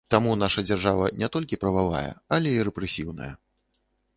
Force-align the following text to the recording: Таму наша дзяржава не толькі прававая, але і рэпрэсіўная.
Таму 0.13 0.31
наша 0.43 0.63
дзяржава 0.69 1.09
не 1.23 1.29
толькі 1.35 1.59
прававая, 1.65 2.11
але 2.39 2.55
і 2.57 2.65
рэпрэсіўная. 2.71 3.29